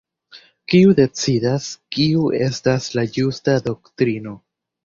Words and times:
Kiu 0.71 0.95
decidas 0.99 1.67
kiu 1.97 2.25
estas 2.47 2.89
la 2.97 3.07
"ĝusta" 3.19 3.59
doktrino? 3.69 4.39